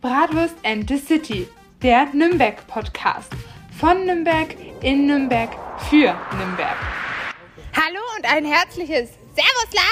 [0.00, 1.46] Bratwurst and the City,
[1.82, 3.34] der Nürnberg-Podcast.
[3.78, 5.50] Von Nürnberg, in Nürnberg,
[5.90, 6.76] für Nürnberg.
[7.76, 9.82] Hallo und ein herzliches Servusla!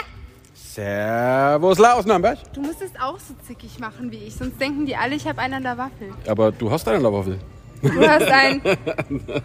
[0.54, 2.38] Servus, La aus Nürnberg.
[2.54, 5.42] Du musst es auch so zickig machen wie ich, sonst denken die alle, ich habe
[5.42, 6.11] einen an der Waffel.
[6.27, 7.38] Aber du hast einen Waffel.
[7.82, 8.60] Du hast ein,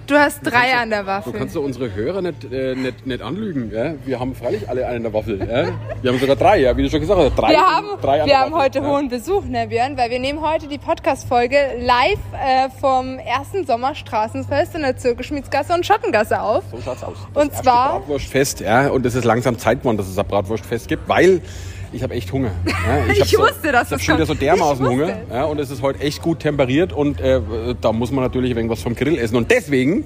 [0.07, 1.33] du hast drei an der Du Waffel.
[1.33, 3.71] kannst doch unsere Hörer nicht, äh, nicht, nicht anlügen.
[3.73, 3.93] Ja?
[4.05, 5.39] Wir haben freilich alle einen an der Waffel.
[5.39, 5.67] Ja?
[6.01, 6.75] Wir haben sogar drei, ja?
[6.75, 7.35] wie du schon gesagt hast.
[7.35, 8.85] Drei, Wir haben, drei an wir haben Waffel, heute ja?
[8.87, 9.97] hohen Besuch, ne Björn?
[9.97, 15.85] Weil wir nehmen heute die Podcast-Folge live äh, vom ersten Sommerstraßenfest in der Zirkelschmiedsgasse und
[15.85, 16.63] Schottengasse auf.
[16.71, 17.17] So schaut's aus.
[17.33, 20.25] Und Das erste zwar- Bratwurstfest, ja, und es ist langsam Zeit geworden, dass es ein
[20.25, 21.41] Bratwurstfest gibt, weil
[21.93, 22.51] ich habe echt Hunger.
[22.65, 25.17] Ja, Ich so, wusste, dass Ich schon wieder so dermaßen Ich Hunger.
[25.31, 27.39] Ja, und es ist heute echt gut temperiert und äh,
[27.79, 29.35] da muss man natürlich ein wenig was vom Grill essen.
[29.35, 30.03] Und deswegen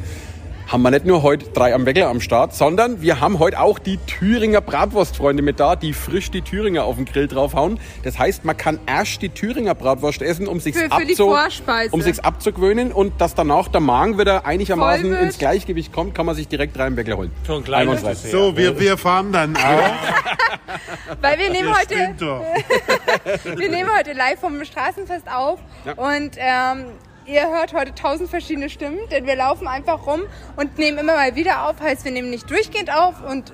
[0.67, 3.79] haben wir nicht nur heute drei am Weckler am Start, sondern wir haben heute auch
[3.79, 7.79] die Thüringer Bratwurstfreunde mit da, die frisch die Thüringer auf den Grill draufhauen.
[8.03, 11.93] Das heißt, man kann erst die Thüringer Bratwurst essen, um sich Für- für die Vorspeise.
[11.93, 16.35] um sich's abzugewöhnen und dass danach der Magen wieder einigermaßen ins Gleichgewicht kommt, kann man
[16.35, 17.31] sich direkt drei am Weckler holen.
[17.45, 18.13] Kleines Einwandfrei.
[18.29, 21.21] So, wir, wir fahren dann auch.
[21.21, 21.95] Weil wir nehmen heute,
[23.55, 25.93] wir nehmen heute live vom Straßenfest auf Ja.
[25.93, 26.85] und ähm,
[27.27, 30.21] ihr hört heute tausend verschiedene Stimmen, denn wir laufen einfach rum
[30.55, 31.79] und nehmen immer mal wieder auf.
[31.79, 33.51] Heißt, wir nehmen nicht durchgehend auf und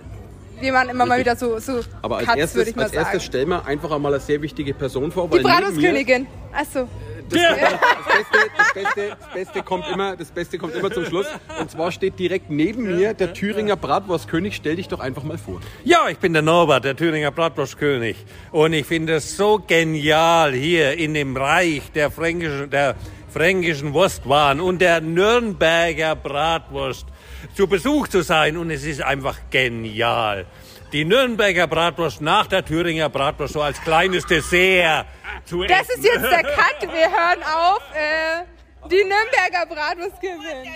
[0.60, 2.92] wir machen immer mal wieder so, so Aber als Cuts, würde erstes, ich mal als
[2.94, 3.06] sagen.
[3.06, 5.30] erstes stellen wir einfach einmal eine sehr wichtige Person vor.
[5.30, 6.28] Die Bratwurstkönigin.
[6.54, 6.88] Achso.
[7.30, 11.26] Das, das, Beste, das, Beste, das, Beste kommt immer, das Beste kommt immer zum Schluss.
[11.60, 14.56] Und zwar steht direkt neben mir der Thüringer Bratwurstkönig.
[14.56, 15.60] Stell dich doch einfach mal vor.
[15.84, 18.18] Ja, ich bin der Norbert, der Thüringer Bratwurstkönig.
[18.52, 22.96] Und ich finde es so genial, hier in dem Reich der fränkischen, der
[23.34, 27.08] fränkischen Wurstwaren und der Nürnberger Bratwurst
[27.56, 28.58] zu Besuch zu sein.
[28.58, 30.46] Und es ist einfach genial.
[30.94, 35.08] Die Nürnberger Bratwurst nach der Thüringer Bratwurst so als kleines Dessert
[35.46, 36.00] zu Das essen.
[36.02, 36.82] ist jetzt der Cut.
[36.84, 37.82] Wir hören auf.
[37.96, 38.53] Äh,
[38.90, 40.70] die Nürnberger Bratwurst gewinnt.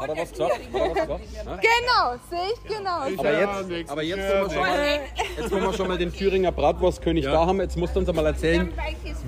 [0.00, 0.60] Hat er was gesagt?
[1.44, 2.90] Genau, sehe ich genau.
[3.18, 5.00] Aber jetzt, aber jetzt, wo wir schon mal,
[5.36, 8.26] jetzt, wo wir schon mal den Thüringer Bratwurstkönig da haben, jetzt musst du uns einmal
[8.26, 8.72] erzählen,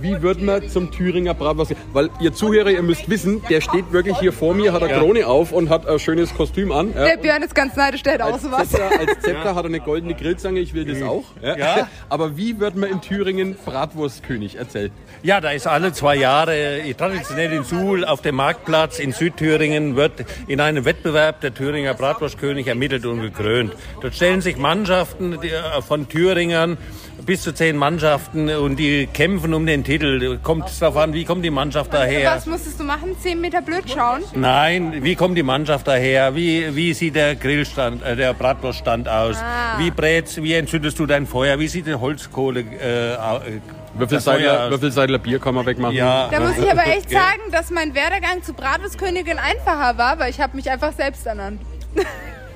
[0.01, 1.75] wie wird man zum Thüringer Bratwurst?
[1.93, 5.27] Weil ihr Zuhörer, ihr müsst wissen, der steht wirklich hier vor mir, hat eine Krone
[5.27, 6.93] auf und hat ein schönes Kostüm an.
[6.95, 7.05] Ja.
[7.05, 8.69] Der Björn ist ganz neidisch, der hat auch Als sowas.
[8.69, 11.25] Zepter, als Zepter hat er eine goldene Grillzange, ich will das auch.
[11.43, 11.57] Ja.
[11.57, 11.89] Ja.
[12.09, 14.57] Aber wie wird man in Thüringen Bratwurstkönig?
[14.57, 14.91] Erzähl.
[15.23, 20.25] Ja, da ist alle zwei Jahre traditionell in Suhl auf dem Marktplatz in Südthüringen wird
[20.47, 23.75] in einem Wettbewerb der Thüringer Bratwurstkönig ermittelt und gekrönt.
[24.01, 26.79] Dort stellen sich Mannschaften äh, von Thüringern
[27.25, 30.39] bis zu zehn Mannschaften und die kämpfen um den Titel.
[30.43, 32.37] Kommt es darauf an, wie kommt die Mannschaft daher?
[32.37, 33.17] Was musstest du machen?
[33.21, 34.23] Zehn Meter blöd schauen?
[34.35, 36.35] Nein, wie kommt die Mannschaft daher?
[36.35, 39.37] Wie, wie sieht der Grillstand, äh, der Bratwurststand aus?
[39.37, 39.79] Ah.
[39.79, 41.59] Wie brätst, wie entzündest du dein Feuer?
[41.59, 43.59] Wie sieht die Holzkohle äh,
[43.99, 44.73] au- äh, Wie viel, das Feuer Seidler, aus?
[44.73, 45.95] wie viel Seidler Bier kann man wegmachen?
[45.97, 46.29] Ja.
[46.29, 50.41] Da muss ich aber echt sagen, dass mein Werdegang zu Bratwurstkönigin einfacher war, weil ich
[50.41, 51.61] habe mich einfach selbst ernannt.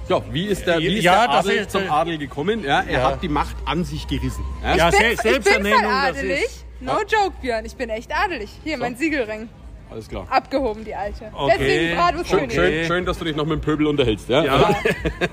[0.08, 2.64] Ja, wie ist der, wie ist Ja, der das Adel ist, zum Adel gekommen?
[2.64, 3.06] Ja, er Ja.
[3.10, 4.44] hat die Macht an sich gerissen.
[4.62, 4.74] Ja?
[4.74, 6.42] Ich bin, Se- ich bin voll Selbsternennung, das adelig.
[6.44, 7.64] ist- No joke, Björn.
[7.64, 8.50] Ich bin echt adelig.
[8.64, 9.48] Hier, mein Siegelring.
[9.90, 10.26] Alles klar.
[10.30, 11.24] Abgehoben, die alte.
[11.32, 11.54] Okay.
[11.58, 12.50] Deswegen Schön, Bratwurstkönigin.
[12.50, 14.28] schön, schön, dass du dich noch mit dem Pöbel unterhältst.
[14.28, 14.44] Ja?
[14.44, 14.70] Ja,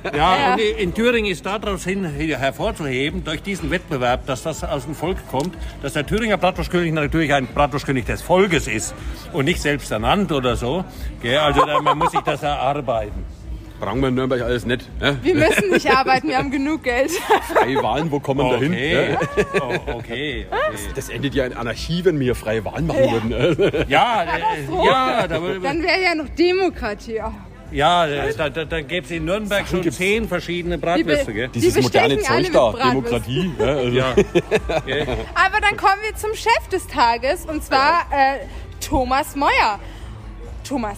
[0.03, 0.53] ja, Ja.
[0.53, 5.17] und in Thüringen ist daraus hin hervorzuheben, durch diesen Wettbewerb, dass das aus dem Volk
[5.29, 8.95] kommt, dass der Thüringer Bratwurstkönig natürlich ein Bratwurstkönig des Volkes ist
[9.33, 10.83] und nicht selbst ernannt oder so.
[11.23, 13.25] Also da, man muss sich das erarbeiten.
[13.79, 14.89] Brauchen wir in Nürnberg alles nicht.
[14.99, 15.15] Ja?
[15.21, 17.11] Wir müssen nicht arbeiten, wir haben genug Geld.
[17.53, 18.71] Freie Wahlen, wo kommen wir dahin?
[18.73, 19.19] Okay, Ja?
[19.61, 20.47] oh, okay.
[20.95, 23.85] Das endet ja in Anarchie, wenn wir freie Wahlen machen würden.
[23.87, 27.19] Ja, äh, ja, da, Dann wäre ja noch Demokratie.
[27.23, 27.31] Oh.
[27.71, 29.97] ja, da, da, da gäbe es in Nürnberg schon gibt's.
[29.97, 31.33] zehn verschiedene Die Bratwürste.
[31.33, 31.47] Gell?
[31.49, 32.89] Die Dieses moderne bestechen alle Zeug da.
[32.89, 33.51] Demokratie.
[33.59, 33.97] Ja, also.
[33.97, 34.05] Ja.
[35.35, 38.39] Aber dann kommen wir zum Chef des Tages und zwar äh,
[38.85, 39.79] Thomas Meuer.
[40.67, 40.97] Thomas,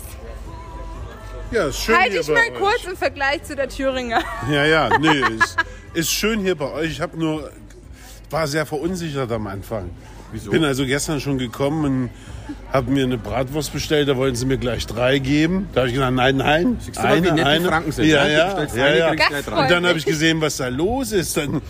[1.51, 2.59] Ja, ist schön halte hier ich bei mal euch.
[2.59, 4.21] kurz im Vergleich zu der Thüringer.
[4.51, 5.57] Ja, ja, nee, ist,
[5.93, 6.91] ist schön hier bei euch.
[6.91, 7.51] Ich habe nur,
[8.29, 9.89] war sehr verunsichert am Anfang.
[10.31, 10.51] Wieso?
[10.51, 12.09] Bin also gestern schon gekommen und
[12.71, 14.07] habe mir eine Bratwurst bestellt.
[14.07, 15.67] Da wollten sie mir gleich drei geben.
[15.73, 18.23] Da habe ich gesagt, nein, nein, Siehst du mal, wie nett die Franken sind, Ja,
[18.23, 18.29] ne?
[18.29, 19.09] Du ja, bestellst ja, eine, ja.
[19.09, 19.61] kriegst gleich drei.
[19.63, 21.35] Und dann habe ich gesehen, was da los ist.
[21.35, 21.61] Dann,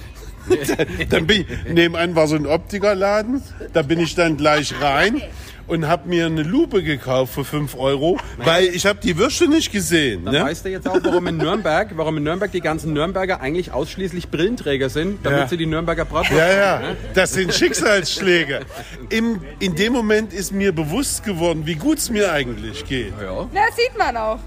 [1.09, 3.41] dann bin ich, nebenan war so ein Optikerladen.
[3.71, 5.21] Da bin ich dann gleich rein
[5.69, 9.71] und habe mir eine Lupe gekauft für 5 Euro, weil ich habe die Würste nicht
[9.71, 10.25] gesehen.
[10.25, 10.43] Dann Ne?
[10.43, 14.29] weißt du jetzt auch, warum in Nürnberg, warum in Nürnberg die ganzen Nürnberger eigentlich ausschließlich
[14.29, 15.47] Brillenträger sind, damit Ja.
[15.47, 16.31] sie die Nürnberger Bratwurst.
[16.37, 16.51] Ja,
[16.81, 16.81] ja,
[17.13, 18.61] das sind Schicksalsschläge.
[19.09, 23.13] Im, in dem Moment ist mir bewusst geworden, wie gut es mir eigentlich geht.
[23.21, 23.47] Ja.
[23.53, 24.39] Das sieht man auch.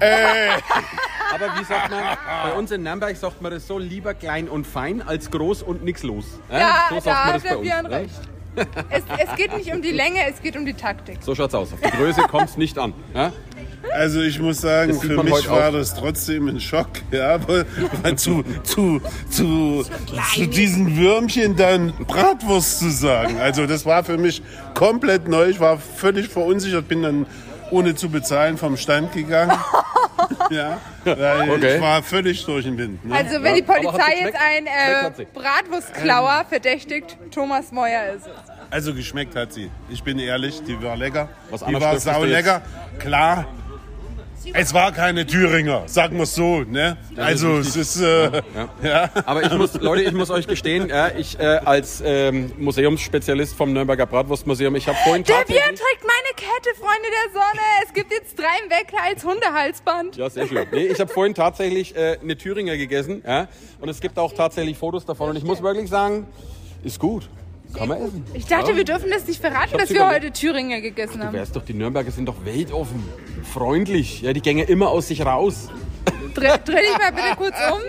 [0.00, 2.02] Aber wie sagt man,
[2.44, 5.84] bei uns in Nürnberg sagt man das so, lieber klein und fein als groß und
[5.84, 6.24] nix los.
[6.50, 7.68] Ja, so sagt da man hat das bei uns.
[7.82, 7.90] Ne?
[7.90, 8.10] recht.
[8.90, 11.18] Es, es geht nicht um die Länge, es geht um die Taktik.
[11.20, 11.72] So schaut's aus.
[11.72, 12.92] Auf die Größe kommt's nicht an.
[13.14, 13.32] Ja?
[13.92, 15.72] Also ich muss sagen, für mich war auch.
[15.72, 17.66] das trotzdem ein Schock, ja, weil,
[18.02, 19.00] weil zu, zu,
[19.30, 19.84] zu,
[20.34, 23.38] zu diesen Würmchen dann Bratwurst zu sagen.
[23.38, 24.42] Also das war für mich
[24.74, 25.48] komplett neu.
[25.48, 27.26] Ich war völlig verunsichert, bin dann
[27.70, 29.56] ohne zu bezahlen vom Stand gegangen.
[30.50, 31.76] ja, weil Okay.
[31.76, 33.04] ich war völlig durch den Wind.
[33.04, 33.14] Ne?
[33.14, 35.24] Also wenn die Polizei jetzt einen äh.
[35.32, 38.32] Bratwurstklauer verdächtigt, Thomas Meuer ist es.
[38.70, 39.70] Also geschmeckt hat sie.
[39.88, 41.28] Ich bin ehrlich, die war lecker.
[41.50, 42.62] Was die anderes war sau lecker.
[42.98, 43.46] Klar.
[44.54, 46.60] Es war keine Thüringer, sagen wir so.
[46.62, 46.96] Ne?
[47.16, 48.30] Also es ist äh,
[48.82, 49.10] ja.
[49.26, 53.72] Aber ich muss, Leute, ich muss euch gestehen, ja, ich äh, als ähm, Museumsspezialist vom
[53.74, 55.44] Nürnberger Bratwurstmuseum, ich habe vorhin Der.
[55.44, 57.60] Björn trägt meine Kette, Freunde der Sonne.
[57.86, 60.16] Es gibt jetzt drei im Weckler als Hundehalsband.
[60.16, 60.66] Ja, sehr schön.
[60.72, 63.22] Nee, ich habe vorhin tatsächlich äh, eine Thüringer gegessen.
[63.26, 63.48] Ja?
[63.80, 65.30] Und es gibt auch tatsächlich Fotos davon.
[65.30, 66.26] Und ich muss wirklich sagen,
[66.82, 67.28] ist gut.
[67.76, 68.24] Kann man essen.
[68.32, 68.76] Ich dachte, Ja.
[68.78, 71.36] wir dürfen das nicht verraten, dass wir heute Thüringer gegessen Du haben.
[71.38, 73.04] weißt doch, die Nürnberger sind doch weltoffen,
[73.44, 74.22] freundlich.
[74.22, 75.68] Ja, die gänge immer aus sich raus.
[76.34, 77.80] Dreh, dreh dich mal bitte kurz um.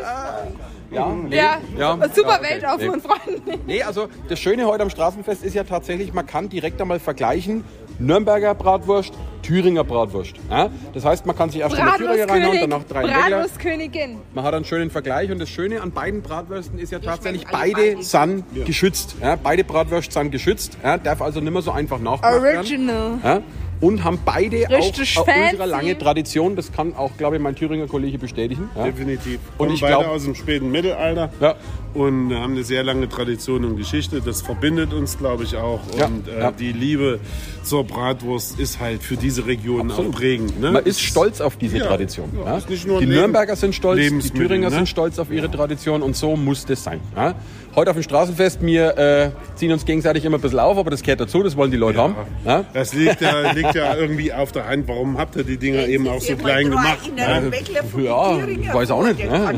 [0.91, 2.89] Ja, nee, Ja, ja, super ja, okay, weltoffen nee.
[2.89, 3.59] und freundlich.
[3.65, 7.63] Nee, also das Schöne heute am Straßenfest ist ja tatsächlich, man kann direkt einmal vergleichen,
[8.01, 9.13] Nürnberger Bratwurst,
[9.43, 10.33] Thüringer Bratwurst.
[10.49, 10.69] Ja?
[10.93, 13.03] Das heißt, man kann sich erst eine Thüringer reinhauen, danach drei.
[13.03, 14.19] Bratwurstkönigin.
[14.33, 18.01] Man hat einen schönen Vergleich und das Schöne an beiden Bratwürsten ist ja tatsächlich, beide
[18.01, 19.15] sind geschützt.
[19.21, 22.57] Ja, beide Bratwürste sind geschützt, ja, darf also nicht mehr so einfach nachgemacht werden.
[22.57, 23.43] Original.
[23.81, 26.55] Und haben beide Richtig auch eine ultra lange Tradition.
[26.55, 28.69] Das kann auch, glaube ich, mein Thüringer Kollege bestätigen.
[28.75, 28.83] Ja.
[28.85, 29.39] Definitiv.
[29.57, 31.55] Und Kommen ich beide glaub- aus dem späten Mittelalter Ja.
[31.95, 34.21] und haben eine sehr lange Tradition und Geschichte.
[34.21, 35.79] Das verbindet uns, glaube ich, auch.
[35.97, 37.19] Ja, Und äh, die Liebe
[37.63, 40.59] zur Bratwurst ist halt für diese Region auch prägend.
[40.61, 40.71] Ne?
[40.71, 42.29] Man ist stolz auf diese Ja, Tradition.
[42.37, 42.57] ja, Ja.
[42.59, 44.75] ist nicht nur Die Nürnberger sind stolz, die Thüringer ne?
[44.75, 46.99] sind stolz auf ihre Tradition und so muss das sein.
[47.71, 47.75] Ja.
[47.75, 51.01] Heute auf dem Straßenfest, wir äh, ziehen uns gegenseitig immer ein bisschen auf, aber das
[51.01, 52.15] gehört dazu, das wollen die Leute haben.
[52.45, 52.65] Ja.
[52.73, 54.87] Das liegt ja, liegt ja irgendwie auf der Hand.
[54.87, 56.99] Warum habt ihr die Dinger eben auch so klein gemacht?
[57.97, 59.53] Ja, ich weiß auch nicht, ne?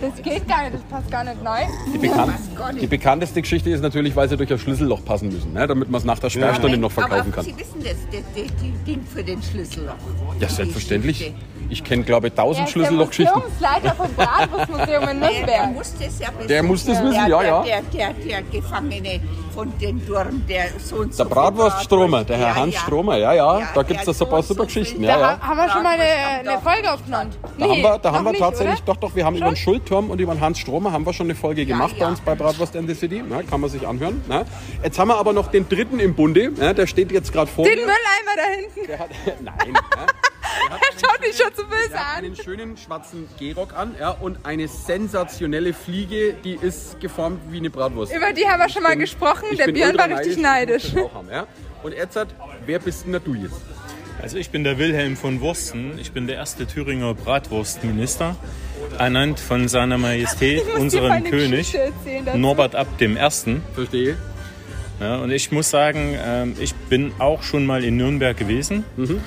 [0.00, 1.60] Das geht gar nicht, das passt gar nicht neu.
[1.94, 2.32] Die, bekannt,
[2.80, 5.98] die bekannteste Geschichte ist natürlich, weil sie durch ein Schlüsselloch passen müssen, ne, damit man
[5.98, 7.44] es nach der Sperrstunde noch verkaufen Aber kann.
[7.44, 9.94] Sie wissen das, das, das, das Ding für den Schlüsselloch.
[10.40, 11.32] Ja, selbstverständlich.
[11.74, 13.34] Ich kenne, glaube ich, tausend Schlüssellochgeschichten.
[13.34, 15.72] Der Museumsleiter vom Bratwurstmuseum in Der, der Nürnberg.
[15.72, 16.48] muss das ja wissen.
[16.48, 17.62] Der muss das wissen, der, ja, der, ja.
[17.62, 19.20] Der, der, der Gefangene
[19.52, 22.80] von den Turm, der so und so Der Bratwurststromer, der Herr Ja, Hans ja.
[22.80, 25.02] Stromer, ja, ja, Ja, da gibt es da so ein paar so super Geschichten.
[25.02, 25.26] Ja, Da ja.
[25.40, 27.30] ha- haben wir schon mal eine, eine Folge aufgenommen.
[27.58, 28.86] Da haben wir, da haben wir nicht, tatsächlich, oder?
[28.86, 29.74] doch, doch, wir haben über den Schon?
[29.74, 32.08] Schulturm und über den Hans Stromer haben wir schon eine Folge gemacht bei ja.
[32.08, 33.22] uns bei Bratwurst in the City.
[33.28, 34.22] Na, kann man sich anhören.
[34.28, 34.44] Na.
[34.82, 37.64] Jetzt haben wir aber noch den dritten im Bunde, ja, der steht jetzt gerade vor
[37.64, 37.80] Den mir.
[37.82, 38.86] Mülleimer da hinten.
[38.88, 39.08] Der hat,
[39.42, 40.06] nein, ja,
[41.00, 42.24] schaut mich schon zu böse an.
[42.24, 47.70] einen schönen schwarzen Gehrock an ja, und eine sensationelle Fliege, die ist geformt wie eine
[47.70, 48.14] Bratwurst.
[48.14, 49.44] Über die haben wir schon mal gesprochen.
[49.50, 50.96] Ich Der bin Björn war richtig ich neidisch.
[50.96, 51.46] auch haben, ja.
[51.82, 52.28] Und hat,
[52.66, 53.54] wer bist denn da du jetzt?
[54.22, 55.98] Also ich bin der Wilhelm von Wursten.
[55.98, 58.36] Ich bin der erste Thüringer Bratwurstminister,
[58.98, 61.76] ernannt von seiner Majestät, unserem König.
[62.34, 63.62] Norbert Ab dem Ersten.
[63.74, 64.16] Verstehe.
[65.00, 68.84] Ja, und ich muss sagen, ähm, ich bin auch schon mal in Nürnberg gewesen.
[68.96, 69.20] Mhm.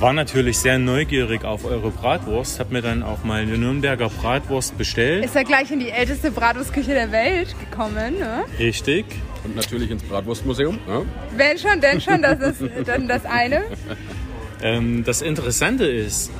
[0.00, 2.60] War natürlich sehr neugierig auf eure Bratwurst.
[2.60, 5.24] Hab mir dann auch mal eine Nürnberger Bratwurst bestellt.
[5.24, 8.16] Ist er gleich in die älteste Bratwurstküche der Welt gekommen.
[8.20, 8.44] Ne?
[8.60, 9.06] Richtig.
[9.42, 10.78] Und natürlich ins Bratwurstmuseum.
[10.86, 11.02] Ja.
[11.36, 13.64] Wenn schon, denn schon, das ist dann das eine.
[14.62, 16.30] Ähm, das Interessante ist,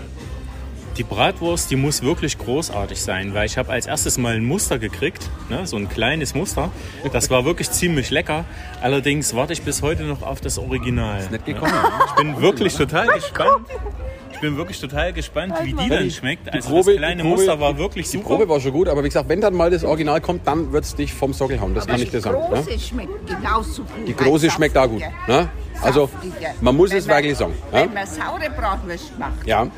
[0.98, 4.78] die Bratwurst, die muss wirklich großartig sein, weil ich habe als erstes mal ein Muster
[4.78, 6.70] gekriegt, ne, so ein kleines Muster.
[7.12, 8.44] Das war wirklich ziemlich lecker.
[8.82, 11.26] Allerdings warte ich bis heute noch auf das Original.
[11.30, 11.72] Nicht gekommen.
[12.08, 13.66] Ich bin wirklich total gespannt.
[14.32, 16.52] Ich bin wirklich total gespannt, wie die dann schmeckt.
[16.52, 18.30] Also das kleine Muster war wirklich Die super.
[18.30, 20.84] Probe war schon gut, aber wie gesagt, wenn dann mal das Original kommt, dann wird
[20.84, 21.74] es dich vom Sockel hauen.
[21.74, 22.38] Das kann ich dir Die sagen.
[22.52, 22.62] Ne?
[22.62, 24.06] große schmeckt genauso gut.
[24.08, 25.02] Die große schmeckt auch gut.
[25.26, 25.48] Ne?
[25.80, 26.10] Also,
[26.60, 27.54] man muss es wirklich sagen.
[27.72, 27.82] Ja?
[27.82, 29.68] Wenn man saure Bratwurst macht, ja.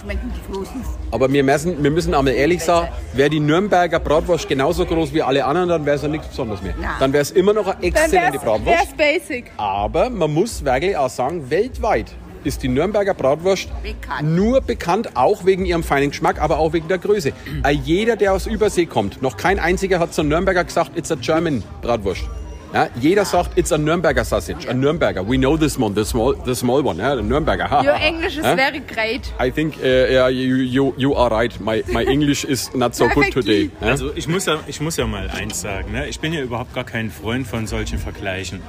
[0.00, 0.82] Schmecken die großen.
[1.10, 5.22] Aber wir müssen, wir müssen einmal ehrlich sagen, wäre die Nürnberger Bratwurst genauso groß wie
[5.22, 6.74] alle anderen, dann wäre es ja nichts Besonderes mehr.
[6.80, 6.90] Nein.
[6.98, 8.66] Dann wäre es immer noch eine Dann exzellente Bratwurst.
[8.66, 9.50] wär's basic.
[9.56, 14.34] Aber man muss wirklich auch sagen, weltweit ist die Nürnberger Bratwurst Bekannt.
[14.34, 17.32] nur bekannt, auch wegen ihrem feinen Geschmack, aber auch wegen der Größe.
[17.64, 21.16] Äh, Jeder, der aus Übersee kommt, noch kein einziger hat zur Nürnberger gesagt, it's a
[21.16, 22.22] German Bratwurst.
[22.72, 25.28] Ja, jeder sagt, it's a Nürnberger sausage, a Nürnberger.
[25.28, 27.68] We know this one, the small, the small one, ja, the Nürnberger.
[27.68, 27.96] Ha, Your.
[28.00, 28.54] English is Ja?
[28.54, 29.32] very great.
[29.40, 31.58] I think uh, yeah, you, you, you are right.
[31.60, 33.70] My, my English is not so good today.
[33.80, 33.88] Ja?
[33.88, 35.90] Also ich muss, ja, ich muss ja mal eins sagen.
[35.90, 36.06] Ne?
[36.08, 38.62] Ich bin ja überhaupt gar kein Freund von solchen Vergleichen.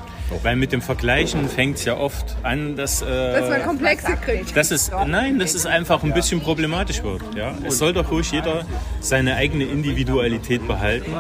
[0.44, 4.56] Weil mit dem Vergleichen fängt es ja oft an, dass, Dass man äh, Komplexe kriegt.
[4.56, 7.22] dass es, nein, dass es einfach ein bisschen problematisch wird.
[7.36, 7.54] Ja?
[7.68, 8.66] Es soll doch ruhig jeder
[9.02, 11.12] seine eigene Individualität behalten.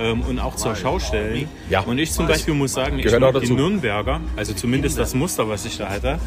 [0.00, 1.48] Ähm, und auch zur Schau stellen.
[1.70, 1.80] Ja.
[1.80, 3.54] Und ich zum Beispiel muss sagen, ich Gehört auch mag die dazu.
[3.54, 6.18] Nürnberger, also zumindest das Muster, was ich da hatte,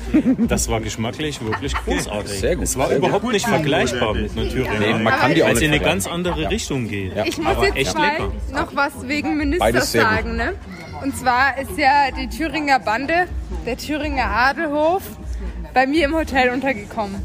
[0.47, 2.39] das war geschmacklich wirklich großartig.
[2.39, 2.63] Sehr gut.
[2.63, 3.07] Es war Sehr gut.
[3.09, 4.79] überhaupt nicht vergleichbar mit einer Thüringer.
[4.79, 7.13] Nee, man kann die auch weil sie in nicht eine ganz andere Richtung geht.
[7.25, 8.31] Ich muss Aber jetzt echt mal lecker.
[8.53, 10.11] noch was wegen Minister Beides sehr gut.
[10.11, 10.35] sagen.
[10.35, 10.53] Ne?
[11.03, 13.27] Und zwar ist ja die Thüringer Bande,
[13.65, 15.03] der Thüringer Adelhof,
[15.73, 17.15] bei mir im Hotel untergekommen.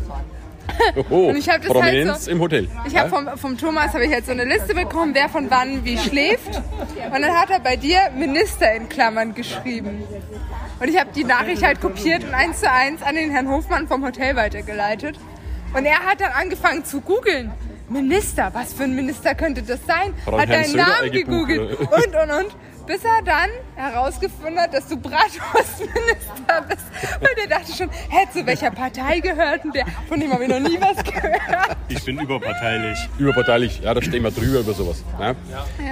[1.10, 2.68] Oh, Und ich hab das Prominenz halt so- im Hotel.
[2.86, 5.84] Ich habe vom, vom Thomas habe ich halt so eine Liste bekommen, wer von wann
[5.84, 6.56] wie schläft.
[6.56, 10.02] Und dann hat er bei dir Minister in Klammern geschrieben.
[10.80, 13.86] Und ich habe die Nachricht halt kopiert und eins zu eins an den Herrn Hofmann
[13.86, 15.18] vom Hotel weitergeleitet.
[15.74, 17.50] Und er hat dann angefangen zu googeln.
[17.88, 20.14] Minister, was für ein Minister könnte das sein?
[20.26, 22.56] Hat er deinen Namen gegoogelt und und und.
[22.86, 26.82] Bis er dann herausgefunden hat, dass du Bratwurstminister bist.
[27.20, 29.86] Und er dachte schon, hä, zu welcher Partei gehört denn der?
[30.08, 31.76] Von dem habe ich noch nie was gehört.
[31.88, 32.98] Ich bin überparteilich.
[33.18, 35.02] Überparteilich, ja, da stehen wir drüber über sowas.
[35.20, 35.34] Ja.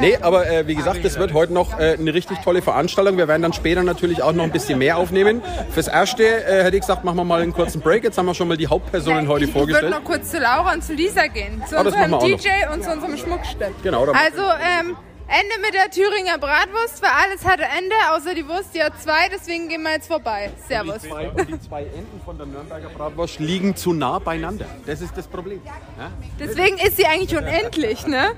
[0.00, 3.16] Nee, aber äh, wie gesagt, das wird heute noch äh, eine richtig tolle Veranstaltung.
[3.16, 5.42] Wir werden dann später natürlich auch noch ein bisschen mehr aufnehmen.
[5.70, 8.02] Fürs Erste äh, hätte ich gesagt, machen wir mal einen kurzen Break.
[8.04, 9.92] Jetzt haben wir schon mal die Hauptpersonen heute ich, Ich würde vorgestellt.
[9.94, 11.62] noch kurz zu Laura und zu Lisa gehen.
[11.68, 13.82] Zu Ah, unserem wir DJ und zu unserem Schmuckstück.
[13.82, 14.97] Genau, da- Also, ähm,
[15.31, 19.29] Ende mit der Thüringer Bratwurst, weil alles hatte Ende, außer die Wurst, die hat zwei,
[19.33, 20.51] deswegen gehen wir jetzt vorbei.
[20.67, 21.05] Servus.
[21.05, 24.67] Und die zwei Enden von der Nürnberger Bratwurst liegen zu nah beieinander.
[24.87, 25.63] Das ist das Problem.
[25.65, 26.11] Ja?
[26.41, 28.33] Deswegen ist sie eigentlich unendlich, ne?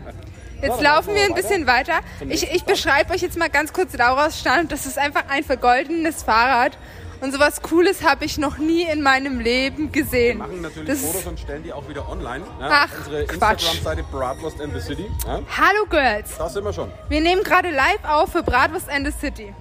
[0.61, 2.01] Jetzt laufen wir ein bisschen weiter.
[2.29, 4.71] Ich, ich beschreibe euch jetzt mal ganz kurz Lauras Stand.
[4.71, 6.77] Das ist einfach ein vergoldenes Fahrrad.
[7.23, 10.39] Und sowas Cooles habe ich noch nie in meinem Leben gesehen.
[10.39, 12.45] machen natürlich Das Fotos und stellen die auch wieder online.
[12.61, 12.69] Ja?
[12.69, 13.63] Ach, Unsere Quatsch.
[13.63, 15.07] Instagram-Seite Bratwurst in the City.
[15.25, 15.41] Ja?
[15.57, 16.91] Hallo Girls, Da sind wir schon.
[17.09, 19.55] wir nehmen gerade live auf für Bratwurst and the City.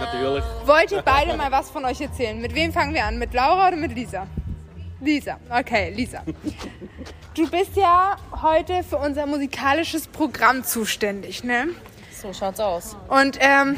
[0.00, 0.42] Natürlich.
[0.64, 2.40] Wollt ihr beide mal was von euch erzählen?
[2.40, 3.18] Mit wem fangen wir an?
[3.18, 4.26] Mit Laura oder mit Lisa?
[5.00, 6.22] Lisa, okay, Lisa.
[7.34, 11.66] Du bist ja heute für unser musikalisches Programm zuständig, ne?
[12.22, 12.96] So schaut's aus.
[13.08, 13.76] Und ähm,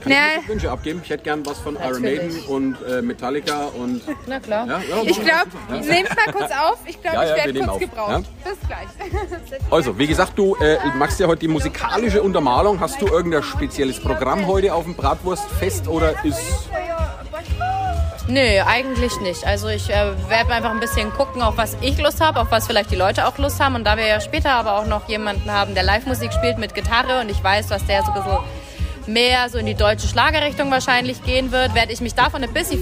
[0.00, 1.00] Kann ne, ich Wünsche abgeben?
[1.04, 2.00] Ich hätte gern was von Iron.
[2.02, 4.66] Maiden und äh, Metallica und Na klar.
[4.66, 5.80] ja, ja, ich glaube, wir.
[5.80, 6.78] nehmt mal kurz auf.
[6.86, 7.78] Ich glaube, Ja, ja, ich werde kurz auf.
[7.80, 8.24] gebraucht.
[8.44, 9.60] Bis gleich.
[9.70, 12.80] Also, wie gesagt, du äh, machst ja heute die musikalische Untermalung.
[12.80, 16.68] Hast du irgendein spezielles Programm heute auf dem Bratwurstfest oder ist
[18.28, 19.44] Nö, eigentlich nicht.
[19.44, 22.66] Also ich äh, werde einfach ein bisschen gucken, auf was ich Lust habe, auf was
[22.66, 23.74] vielleicht die Leute auch Lust haben.
[23.74, 27.20] Und da wir ja später aber auch noch jemanden haben, der Live-Musik spielt mit Gitarre
[27.20, 28.38] und ich weiß, dass der so bisschen
[29.12, 32.80] mehr so in die deutsche Schlagerrichtung wahrscheinlich gehen wird, werde ich mich davon ein bisschen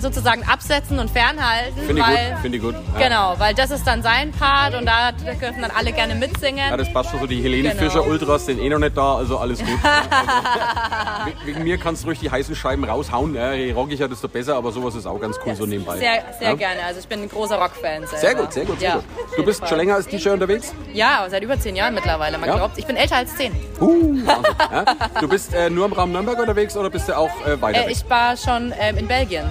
[0.00, 1.76] sozusagen absetzen und fernhalten.
[1.86, 2.74] Finde ich weil, gut, finde ich gut.
[2.98, 3.08] Ja.
[3.08, 6.70] Genau, weil das ist dann sein Part und da dürfen dann alle gerne mitsingen.
[6.70, 7.26] Ja, das passt schon so.
[7.26, 7.82] Die Helene Genau.
[7.82, 9.68] Fischer Ultras sind eh noch nicht da, also alles gut.
[9.82, 13.34] also, we- wegen mir kannst du ruhig die heißen Scheiben raushauen.
[13.34, 15.98] Ja, je rockiger, desto besser, aber sowas ist auch ganz cool so nebenbei.
[15.98, 16.54] Sehr, sehr ja?
[16.54, 16.82] gerne.
[16.86, 18.06] Also ich bin ein großer Rockfan.
[18.06, 18.16] selber.
[18.18, 19.04] Sehr gut, sehr gut, sehr ja, gut.
[19.36, 20.72] Du bist schon länger als DJ unterwegs?
[20.92, 22.56] Ja, seit über zehn Jahren mittlerweile, man Ja?
[22.56, 22.78] glaubt.
[22.78, 23.52] Ich bin älter als zehn.
[23.80, 24.84] Uh, ja?
[25.20, 27.92] Du bist äh, nur im Raum Nürnberg unterwegs oder bist du auch äh, weiter Äh,
[27.92, 29.50] ich war schon ähm, in Belgien.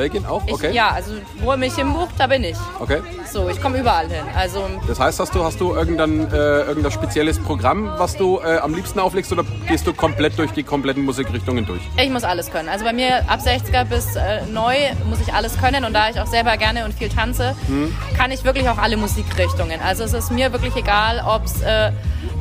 [0.00, 0.42] Belgien auch?
[0.46, 0.72] Ich, Okay.
[0.72, 2.56] Ja, also wo ihr mich hinbucht, da bin ich.
[2.78, 3.00] okay.
[3.30, 4.24] So, ich komme überall hin.
[4.34, 8.58] Also Das heißt, hast du, hast du irgendein, äh, irgendein spezielles Programm, was du äh,
[8.58, 11.82] am liebsten auflegst oder gehst du komplett durch die kompletten Musikrichtungen durch?
[12.02, 12.68] ich muss alles können.
[12.70, 14.74] Also bei mir ab 60er bis äh, neu
[15.08, 17.94] muss ich alles können und da ich auch selber gerne und viel tanze, Hm.
[18.16, 19.80] kann ich wirklich auch alle Musikrichtungen.
[19.86, 21.92] Also es ist mir wirklich egal, ob es äh,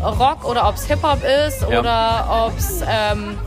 [0.04, 1.80] Rock oder ob es Hip-Hop ist Ja.
[1.80, 3.38] oder ob es ähm,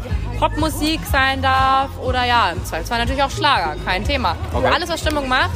[0.43, 4.35] Popmusik sein darf oder ja, im Zweifelsfall natürlich auch Schlager, kein Thema.
[4.53, 4.67] Okay.
[4.75, 5.53] Alles, was Stimmung macht,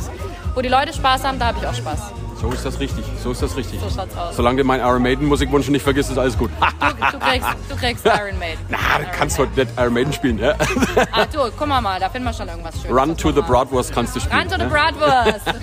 [0.54, 2.12] wo die Leute Spaß haben, da habe ich auch Spaß.
[2.40, 3.80] So ist das richtig, so ist das richtig.
[3.80, 4.36] So schaut's aus.
[4.36, 6.50] Solange du meinen Iron Maiden Musikwunsch nicht vergisst, ist alles gut.
[6.60, 8.58] Du, du, kriegst, du kriegst Iron Maiden.
[8.68, 10.38] na, du kannst heute nicht Iron Maiden spielen.
[10.38, 10.54] Ja?
[11.12, 12.96] Ah, du, guck mal mal, da finden wir schon irgendwas Schönes.
[12.96, 14.38] Run to the Bratwurst kannst du spielen.
[14.38, 14.66] Run to the?
[14.66, 15.46] Bratwurst.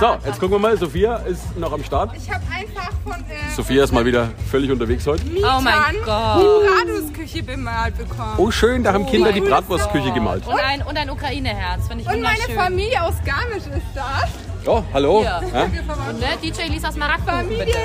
[0.00, 0.76] So, jetzt gucken wir mal.
[0.76, 2.10] Sophia ist noch am Start.
[2.16, 5.22] Ich habe einfach von äh, Sophia ist mal wieder völlig unterwegs heute.
[5.26, 6.42] Oh mein Mietern Gott.
[6.42, 8.34] die Bratwurstküche bemalt bekommen.
[8.36, 10.46] Oh, schön, da haben Kinder die Bratwurstküche gemalt.
[10.46, 12.36] Und ein, und ein Ukraine-Herz, finde ich Und meine.
[12.54, 14.24] Familie aus Garmisch ist da.
[14.68, 15.22] Oh, hallo.
[15.22, 15.40] Ja.
[15.54, 15.62] Ja?
[15.64, 17.78] Und ne, DJ Lisa Smaragdkuchen, Familie bitte.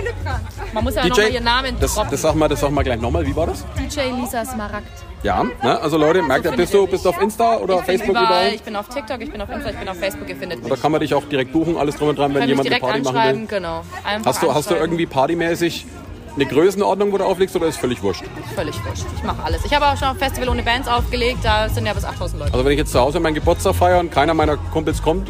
[0.73, 2.11] Man muss ja nochmal ihren Namen das, droppen.
[2.11, 3.25] das, sag mal, das sag mal gleich nochmal.
[3.25, 3.63] Wie war das?
[3.77, 4.87] DJ Lisa Smaragd.
[5.23, 5.79] Ja, ne?
[5.79, 8.25] also Leute, merkt ihr, bist du, bist du auf Insta oder Ich Facebook überall.
[8.25, 8.53] überall?
[8.55, 10.69] Ich bin auf TikTok, ich bin auf Insta, ich bin auf Facebook, ihr findet mich.
[10.69, 12.85] Da kann man dich auch direkt buchen, alles drum und dran, wenn jemand eine direkt
[12.85, 13.47] Party machen anschreiben, will.
[13.47, 13.83] genau.
[14.03, 15.85] Einfach Hast du, hast du irgendwie partymäßig
[16.33, 18.23] eine Größenordnung, wo du auflegst oder ist völlig wurscht?
[18.55, 19.05] Völlig wurscht.
[19.15, 19.63] Ich mache alles.
[19.65, 22.53] Ich habe auch schon auf Festival ohne Bands aufgelegt, da sind ja bis 8000 Leute.
[22.53, 25.27] Also wenn ich jetzt zu Hause meinen Geburtstag feiere und keiner meiner Kumpels kommt,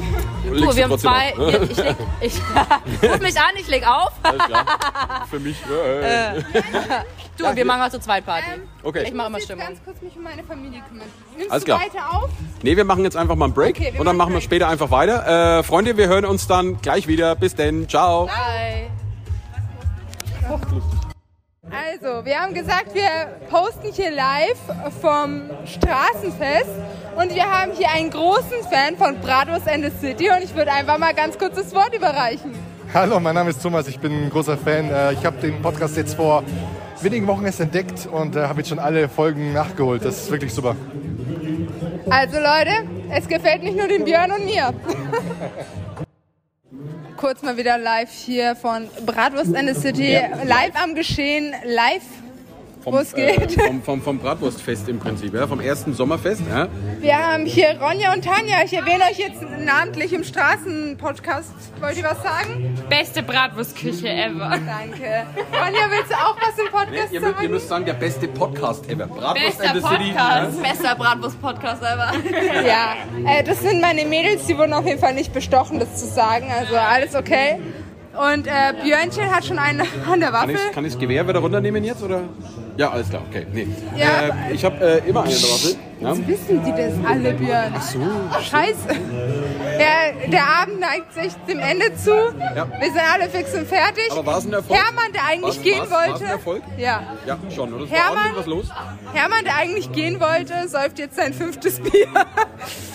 [0.54, 1.34] Du, wir haben zwei.
[1.38, 2.42] Wir, ich leg, ich,
[3.10, 4.12] ruf mich an, ich leg auf.
[4.24, 4.66] Alles klar.
[5.30, 5.58] Für mich.
[5.70, 6.44] äh, äh.
[7.38, 8.46] Du, wir machen also zwei Party.
[8.84, 9.04] Okay.
[9.08, 9.66] Ich mache immer Ich muss Stimmung.
[9.68, 11.08] ganz kurz mich um meine Familie kümmern.
[11.38, 11.80] Nimmst Alles du klar.
[11.82, 12.30] weiter auf?
[12.62, 14.92] Nee, wir machen jetzt einfach mal einen Break Okay, und dann machen wir später einfach
[14.92, 15.60] weiter.
[15.60, 17.36] Äh, Freunde, wir hören uns dann gleich wieder.
[17.36, 17.88] Bis denn.
[17.90, 18.28] Ciao.
[18.28, 18.92] Bye.
[21.94, 23.10] Also, wir haben gesagt, wir
[23.50, 24.58] posten hier live
[25.02, 26.70] vom Straßenfest
[27.18, 30.72] und wir haben hier einen großen Fan von Bratwurst and the City und ich würde
[30.72, 32.54] einfach mal ganz kurz das Wort überreichen.
[32.94, 34.90] Hallo, mein Name ist Thomas, ich bin ein großer Fan.
[34.90, 36.44] Äh, Ich habe den Podcast jetzt vor
[37.02, 40.06] wenigen Wochen erst entdeckt und äh, habe jetzt schon alle Folgen nachgeholt.
[40.06, 40.76] Das ist wirklich super.
[42.10, 44.74] Also Leute, es gefällt nicht nur dem Björn und mir.
[47.22, 52.02] Kurz mal wieder live hier von Bratwurst and the City, live am Geschehen, live
[52.84, 53.58] Vom, Wo es geht.
[53.58, 55.46] Äh, vom, vom, vom Bratwurstfest im Prinzip, ja?
[55.46, 56.42] vom ersten Sommerfest.
[56.50, 56.68] Ja?
[57.00, 58.64] Wir haben hier Ronja und Tanja.
[58.66, 61.52] Ich erwähne euch jetzt namentlich im Straßenpodcast.
[61.80, 62.76] Wollt ihr was sagen?
[62.90, 64.50] Beste Bratwurstküche ever.
[64.50, 65.26] Danke.
[65.54, 67.52] Ronja, willst du auch was im Podcast Ihr, mü- ihr sagen?
[67.52, 69.06] müsst sagen, der beste Podcast ever.
[69.06, 70.12] Bratwurst Bester and the City.
[70.14, 70.64] Podcast.
[70.64, 72.12] Bester Bratwurst-Podcast ever.
[72.68, 72.96] Ja,
[73.32, 76.48] äh, das sind meine Mädels, die wurden auf jeden Fall nicht bestochen, das zu sagen.
[76.52, 77.60] Also alles okay.
[78.14, 80.52] Und äh, Björnchen hat schon einen an der Kann Waffe.
[80.52, 82.04] ich, kann ich das Gewehr wieder runternehmen jetzt?
[82.04, 82.24] Oder?
[82.78, 83.46] Ja, alles klar, okay.
[83.54, 83.68] Nee.
[83.98, 84.28] Ja.
[84.50, 86.22] Äh, ich habe äh, immer eine in Waffe.
[86.22, 86.28] Ja?
[86.28, 87.74] Wissen die das alle, Björn?
[87.76, 88.00] Ach so.
[88.42, 88.88] Scheiße.
[89.80, 92.12] Der, der Abend neigt sich dem Ende zu.
[92.12, 92.68] Ja.
[92.80, 94.12] Wir sind alle fix und fertig.
[94.12, 94.80] Aber war es ein Erfolg?
[94.80, 96.26] Hermann, der eigentlich War's- gehen war's- war's wollte.
[96.26, 96.62] ein Erfolg?
[96.78, 97.04] Ja.
[97.26, 97.74] Ja, schon.
[97.74, 97.90] Oder?
[97.90, 98.32] War Hermann?
[98.36, 98.70] was los.
[99.14, 102.08] Hermann, der eigentlich gehen wollte, säuft jetzt sein fünftes Bier.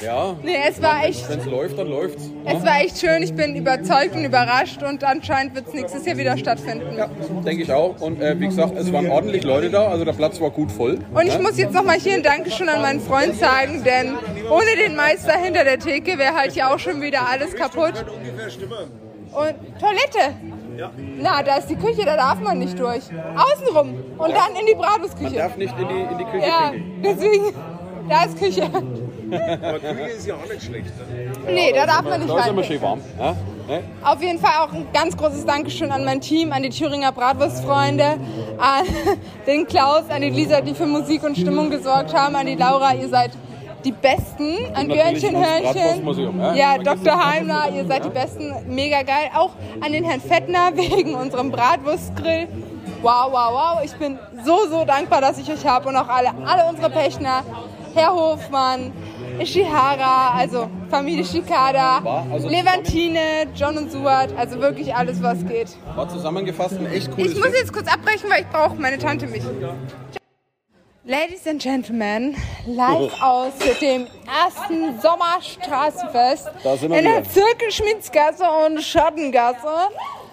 [0.04, 0.36] Ja.
[0.42, 2.30] Nee, es war echt, Wenn es läuft, dann läuft's.
[2.44, 3.22] es war echt schön.
[3.22, 6.96] Ich bin überzeugt und überrascht und anscheinend wird es nächstes Jahr wieder stattfinden.
[6.96, 7.08] Ja,
[7.44, 8.00] denke ich auch.
[8.00, 9.88] Und äh, wie gesagt, es waren ordentlich Leute da.
[9.88, 10.98] Also der Platz war gut voll.
[11.14, 14.16] Und ich muss jetzt nochmal hier ein Dankeschön an meinen Freund sagen, denn
[14.50, 17.92] ohne den Meister hinter der Theke wäre halt hier auch schon wieder alles kaputt.
[19.32, 20.34] Und Toilette.
[21.18, 23.04] Na, da ist die Küche, da darf man nicht durch.
[23.36, 25.36] Außenrum und dann in die Man Bratwurstküche.
[25.36, 27.02] darf nicht in die, in die Küche Ja, pinkeln.
[27.02, 27.44] deswegen,
[28.08, 28.62] da ist Küche.
[28.70, 30.92] Küche ist ja auch nicht schlecht.
[31.46, 32.68] Nee, da darf man nicht Da ist immer rein.
[32.68, 33.00] schön warm.
[33.18, 33.36] Ja?
[33.68, 33.82] Ne?
[34.04, 38.18] Auf jeden Fall auch ein ganz großes Dankeschön an mein Team, an die Thüringer Bratwurstfreunde,
[38.58, 38.85] an
[39.46, 42.94] den Klaus, an die Lisa, die für Musik und Stimmung gesorgt haben, an die Laura,
[42.94, 43.32] ihr seid
[43.85, 46.38] die Besten, an Björnchen Hörnchen.
[46.38, 46.54] Ja?
[46.54, 47.25] Ja, Dr.
[47.25, 49.31] Heimler, ihr seid die Besten, mega geil.
[49.35, 49.50] Auch
[49.81, 52.48] an den Herrn Fettner wegen unserem Bratwurstgrill.
[53.02, 53.85] Wow, wow, wow.
[53.85, 57.44] Ich bin so, so dankbar, dass ich euch habe und auch alle, alle unsere Pächtner.
[57.96, 58.92] Herr Hofmann,
[59.40, 65.68] Ishihara, also Familie Shikada, also Levantine, John und Suat, also wirklich alles, was geht.
[65.94, 69.26] War zusammengefasst ein echt cooles Ich muss jetzt kurz abbrechen, weil ich brauche meine Tante
[69.26, 69.42] mich.
[71.04, 77.30] Ladies and Gentlemen, live aus dem ersten Sommerstraßenfest Da sind wir in der wieder.
[77.30, 79.88] Zirkelschmiedsgasse und Schattengasse.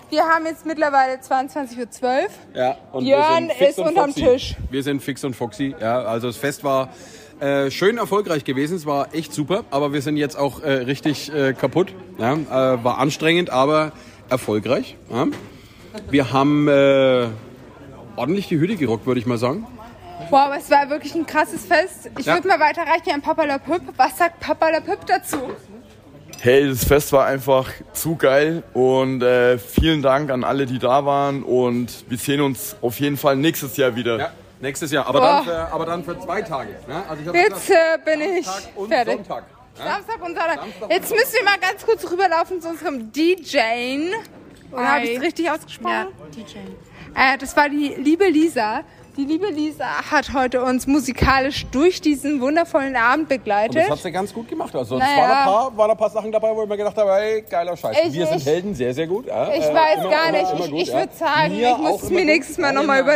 [0.10, 2.30] Wir haben jetzt mittlerweile 22.12 Uhr.
[2.56, 4.13] Ja, und Björn ist und unterm.
[4.13, 4.56] Tisch.
[4.69, 5.73] Wir sind fix und foxy.
[5.80, 6.89] Ja, also das Fest war
[7.43, 8.75] äh, schön erfolgreich gewesen.
[8.77, 11.93] Es war echt super, aber wir sind jetzt auch äh, richtig äh, kaputt.
[12.17, 13.91] Ja, äh, war anstrengend, aber
[14.29, 14.95] erfolgreich.
[15.12, 15.27] Ja.
[16.10, 17.27] Wir haben äh,
[18.15, 19.67] ordentlich die Hütte gerockt, würde ich mal sagen.
[20.29, 22.10] Wow, es war wirklich ein krasses Fest.
[22.17, 22.36] Ich Ja.
[22.36, 23.82] würde mal weiterreichen an Papa La Püpp.
[23.97, 25.38] Was sagt Papa La Püpp dazu?
[26.39, 31.06] Hey, das Fest war einfach zu geil und äh, vielen Dank an alle, die da
[31.06, 34.17] waren und wir sehen uns auf jeden Fall nächstes Jahr wieder.
[34.19, 34.32] Ja,
[34.63, 36.76] nächstes Jahr, aber, dann, für, aber dann für zwei Tage.
[36.88, 39.15] Ja, also ich Jetzt gesagt, äh, bin ich Samstag und fertig.
[39.15, 39.43] Sonntag.
[39.76, 40.60] Samstag und Sonntag.
[40.89, 43.58] Jetzt müssen wir mal ganz kurz rüberlaufen zu unserem DJ.
[44.71, 46.08] Oder habe ich es richtig ausgesprochen?
[46.36, 46.58] DJ.
[47.15, 48.82] Äh, das war die liebe Lisa.
[49.15, 53.89] Die liebe Lisa hat heute uns musikalisch durch diesen wundervollen Abend Und das begleitet.
[53.91, 54.76] hat sie ganz gut gemacht.
[54.76, 55.17] Also es Naja.
[55.21, 57.78] waren, ein paar, waren ein paar Sachen dabei, wo ich mir gedacht habe, hey, geiler
[57.78, 57.95] Scheiß.
[58.08, 59.28] Ich- wir sind ich- Helden, sehr, sehr gut.
[59.28, 60.52] Ja, Ich äh, weiß immer- gar immer- nicht.
[60.52, 60.97] immer ich gut, ich ja.
[60.99, 63.08] würde sagen, Mir ich muss es mir nächstes Mal Ja, nochmal immer.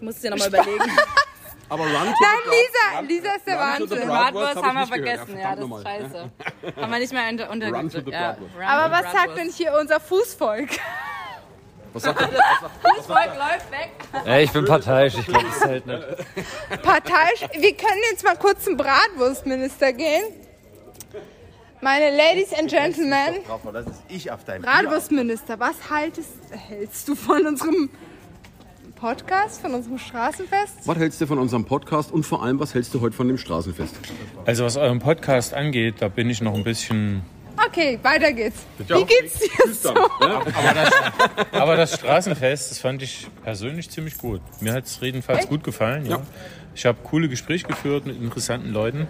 [0.00, 0.04] Überlegen.
[0.06, 0.98] Musst du dir nochmal überlegen.
[1.68, 2.14] Aber Run to Nein,
[2.46, 3.88] Lisa, Run- Lisa ist der Wahnsinn.
[3.88, 5.34] Bratwurst Bratwurst hab ich haben wir vergessen.
[5.38, 6.30] Ja, Ja, das ist scheiße.
[6.80, 8.10] Haben wir nicht mehr unter, Run to the.
[8.10, 8.36] Ja,
[8.66, 10.68] Aber was sagt denn hier unser Fußvolk?
[11.92, 12.28] Was sagt er?
[12.94, 13.90] Fußvolk läuft weg.
[14.24, 16.02] Ey, ich bin parteiisch, ich glaube, das hält nicht.
[16.82, 17.40] Parteiisch.
[17.56, 20.24] Wir können jetzt mal kurz zum Bratwurstminister gehen.
[21.80, 23.40] Meine Ladies and Gentlemen,
[23.72, 26.30] Das ist ich auf deinem Bratwurstminister, was haltest,
[26.68, 27.90] hältst du von unserem
[29.00, 30.80] Podcast, von unserem Straßenfest?
[30.84, 33.38] Was hältst du von unserem Podcast und vor allem, was hältst du heute von dem
[33.38, 33.94] Straßenfest?
[34.44, 37.22] Also was euren Podcast angeht, da bin ich noch ein bisschen...
[37.66, 38.58] Okay, weiter geht's.
[38.86, 39.94] Ja, Wie geht's dir so?
[41.52, 44.42] Aber das Straßenfest, das fand ich persönlich ziemlich gut.
[44.60, 46.04] Mir hat es jedenfalls gut gefallen.
[46.04, 46.16] Ja.
[46.16, 46.22] Ja.
[46.74, 49.08] Ich habe coole Gespräche geführt mit interessanten Leuten.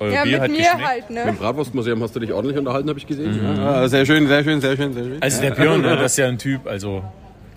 [0.00, 0.86] Euer Ja, Bier mit hat mir geschmeckt.
[0.88, 1.36] halt, Im ne?
[1.38, 3.40] Bratwurstmuseum hast du dich ordentlich unterhalten, habe ich gesehen.
[3.58, 5.22] Ja, sehr schön, sehr schön, sehr schön, sehr schön.
[5.22, 7.04] Also der Björn, ne, das ist ja ein Typ, also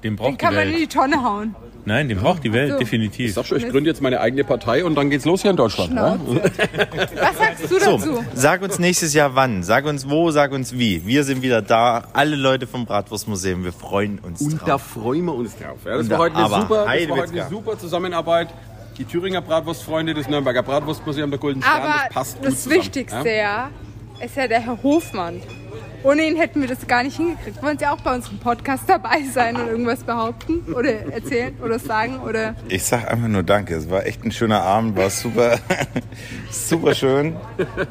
[0.04, 0.92] Den Den braucht die kann man in die Welt.
[0.94, 1.56] Tonne hauen.
[1.86, 2.76] Nein, den braucht die Welt, so.
[2.76, 3.34] Ich definitiv.
[3.34, 5.94] sag schon, ich gründe jetzt meine eigene Partei und dann geht's los hier in Deutschland.
[5.96, 6.18] Ja?
[7.16, 8.26] Was sagst du So, dazu?
[8.34, 11.06] sag uns nächstes Jahr wann, sag uns wo, sag uns wie.
[11.06, 14.82] Wir sind wieder da, alle Leute vom Bratwurstmuseum, wir freuen uns Und da drauf.
[14.84, 15.78] freuen wir uns drauf.
[15.86, 18.50] Ja, das Und war da- heute eine super, das war heute eine super Zusammenarbeit.
[18.98, 22.70] Die Thüringer Bratwurstfreunde, das Nürnberger Bratwurstmuseum, der Golden Stern, Aber das passt gut das.
[22.70, 23.70] Wichtigste ja,
[24.24, 25.42] ist ja der Herr Hofmann.
[26.04, 27.62] Ohne ihn hätten wir das gar nicht hingekriegt.
[27.62, 32.20] Wollen Sie auch bei unserem Podcast dabei sein und irgendwas behaupten oder erzählen oder sagen
[32.22, 33.76] oder Ich sag einfach nur Danke.
[33.76, 35.60] Es war echt ein schöner Abend, war super,
[36.52, 37.36] super schön.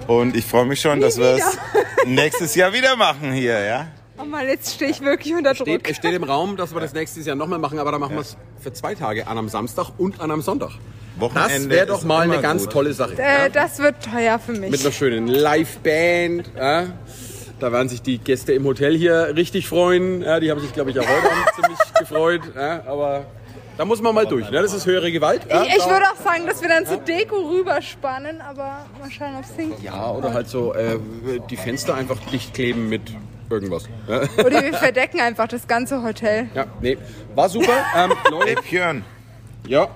[0.06, 1.58] Und ich freue mich schon, dass wir es
[2.06, 3.86] nächstes Jahr wieder machen hier, ja?
[4.20, 5.66] oh Mann, jetzt stehe ich wirklich unter Druck.
[5.66, 8.16] Steht, es steht im Raum, dass wir das nächstes Jahr nochmal machen, aber dann machen
[8.16, 10.70] wir es für zwei Tage, an einem Samstag und an einem Sonntag.
[10.70, 12.72] Das Wochenende wäre doch mal eine ganz gut.
[12.72, 13.20] tolle Sache.
[13.20, 14.70] Äh, das wird teuer für mich.
[14.70, 16.50] Mit einer schönen Live-Band.
[16.56, 16.86] Ja?
[17.60, 20.22] Da werden sich die Gäste im Hotel hier richtig freuen.
[20.22, 22.40] Ja, die haben sich, glaube ich, auch heute Abend ziemlich gefreut.
[22.54, 23.26] Ja, aber
[23.76, 24.48] da muss man mal durch.
[24.50, 24.62] Ne?
[24.62, 25.42] Das ist höhere Gewalt.
[25.50, 29.36] Ja, ich, ich würde auch sagen, dass wir dann zur Deko rüberspannen, aber mal schauen,
[29.36, 29.82] ob es hinkt.
[29.82, 30.98] Ja, oder halt so äh,
[31.50, 33.02] die Fenster einfach dicht kleben mit
[33.50, 33.88] irgendwas.
[34.38, 36.48] Oder wir verdecken einfach das ganze Hotel.
[36.54, 36.96] ja nee.
[37.34, 37.72] War super.
[37.96, 39.04] Ähm, Leute, Ey, Björn,
[39.66, 39.88] ja,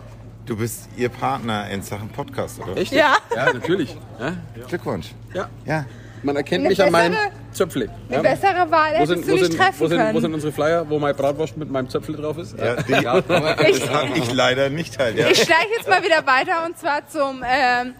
[0.46, 2.76] du bist ihr Partner in Sachen Podcast, oder?
[2.76, 2.92] echt?
[2.92, 3.16] Ja.
[3.34, 3.96] Ja, natürlich.
[4.18, 4.34] Ja,
[4.68, 5.12] Glückwunsch.
[5.34, 5.48] ja.
[5.64, 5.84] Ja.
[6.24, 7.16] Man erkennt Eine mich an meinem
[7.52, 7.88] Zöpfle.
[8.08, 8.22] Eine Ja.
[8.22, 10.20] bessere Wahl Wo hättest sind, du wo, nicht sind, treffen wo, sind, wo können.
[10.20, 12.56] sind unsere Flyer, wo mein Bratwurst mit meinem Zöpfle drauf ist?
[12.58, 15.26] Ja, die, Ich- das hab ich leider nicht halt, ja.
[15.28, 17.94] Ich steige jetzt mal wieder weiter und zwar zum ähm,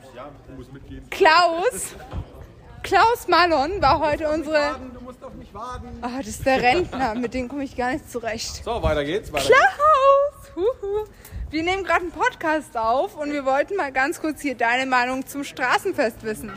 [1.11, 1.95] Klaus.
[2.83, 4.77] Klaus Malon war heute unsere.
[6.01, 8.65] Ah, das ist der Rentner, mit dem komme ich gar nicht zurecht.
[8.65, 9.33] So, weiter geht's.
[9.33, 10.57] Weiter Klaus!
[10.57, 11.05] Huhu.
[11.51, 15.27] Wir nehmen gerade einen Podcast auf und wir wollten mal ganz kurz hier deine Meinung
[15.27, 16.51] zum Straßenfest wissen.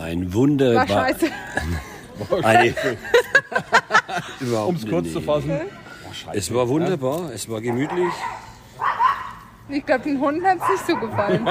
[0.00, 0.86] Ein War wunderbar.
[0.86, 1.26] scheiße.
[2.42, 2.74] Eine,
[4.66, 5.60] Um es kurz zu fassen.
[6.32, 8.12] es war wunderbar, es war gemütlich.
[9.68, 11.48] Ich glaube, den Hunden hat es nicht so gefallen.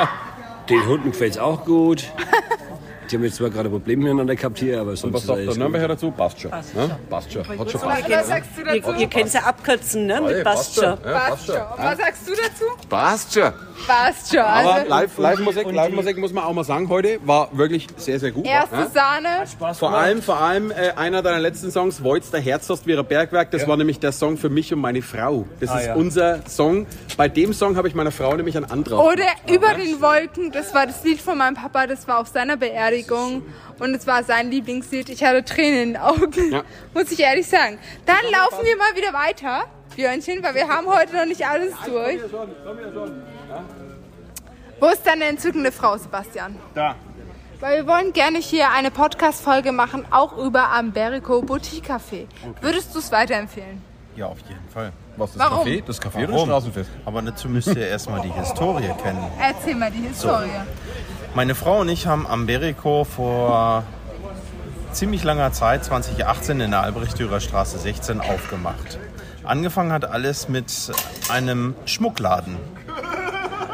[0.70, 2.12] Den Hunden gefällt es auch gut.
[3.10, 5.56] Die haben jetzt zwar gerade Probleme miteinander gehabt hier, aber sonst Was ist sagt der.
[5.56, 6.12] Nürnberger dazu?
[6.12, 6.52] Passt schon.
[6.52, 6.98] Ne?
[7.10, 7.48] Passt schon.
[7.48, 8.10] Hat schon passt.
[8.10, 8.92] Was sagst du dazu?
[8.92, 10.22] Ihr, ihr könnt es ja abkürzen, ne?
[10.22, 10.84] Mit passt schon.
[10.84, 11.56] Ja, Passt passt schon.
[11.56, 11.64] schon.
[11.78, 12.88] Und was sagst du dazu?
[12.90, 13.54] Passt schon.
[13.88, 14.40] Passt schon.
[14.40, 18.20] Aber Also, Live- Live-Musik Live Musik muss man auch mal sagen, heute war wirklich sehr,
[18.20, 18.46] sehr gut.
[18.46, 18.88] erste Ja?
[18.94, 19.74] Sahne.
[19.76, 23.68] Vor allem, vor allem äh, einer deiner letzten Songs, Voits, der Herzhorst wie Bergwerk, das
[23.68, 25.46] war nämlich der Song für mich und meine Frau.
[25.60, 26.88] Das ist unser Song.
[27.16, 29.00] Bei dem Song habe ich meiner Frau nämlich einen Antrag.
[29.00, 32.58] Oder über den Wolken, das war das Lied von meinem Papa, das war auf seiner
[32.58, 35.10] Beerdigung und es war sein Lieblingslied.
[35.10, 36.64] Ich hatte Tränen in den Augen, Ja.
[36.94, 37.78] muss ich ehrlich sagen.
[38.06, 42.20] Dann laufen wir mal wieder weiter, Björnchen, weil wir haben heute noch nicht alles durch.
[44.80, 46.56] Wo ist deine entzückende Frau, Sebastian?
[46.76, 46.96] Da.
[47.60, 52.28] Weil wir wollen gerne hier eine Podcast-Folge machen, auch über Amberico Boutique Café.
[52.62, 53.82] Würdest du es weiterempfehlen?
[54.16, 54.92] Ja, auf jeden Fall.
[55.16, 55.66] Was, das Warum?
[55.68, 55.84] Café?
[55.84, 56.50] Das Café oder das Warum?
[56.50, 56.90] Straßenfest?
[57.06, 59.24] Aber dazu müsst ihr erstmal die Historie kennen.
[59.40, 60.50] Erzähl mal die Historie.
[61.38, 63.84] Meine Frau und ich haben Amberico vor
[64.92, 68.98] ziemlich langer Zeit, 2018, in der Albrecht-Dürer Straße 16 aufgemacht.
[69.44, 70.66] Angefangen hat alles mit
[71.30, 72.58] einem Schmuckladen.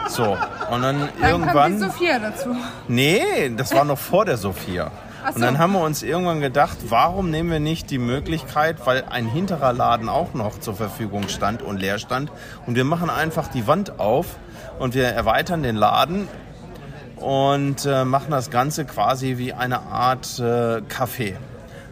[0.10, 0.38] So,
[0.72, 1.54] und dann, Dann irgendwann...
[1.54, 2.50] kommt die Sophia dazu.
[2.90, 4.92] Nee, das war noch vor der Sophia.
[5.30, 5.36] So.
[5.36, 9.26] Und dann haben wir uns irgendwann gedacht, warum nehmen wir nicht die Möglichkeit, weil ein
[9.26, 12.30] hinterer Laden auch noch zur Verfügung stand und leer stand.
[12.66, 14.26] Und wir machen einfach die Wand auf
[14.80, 16.28] und wir erweitern den Laden
[17.24, 21.36] und äh, machen das Ganze quasi wie eine Art äh, Café.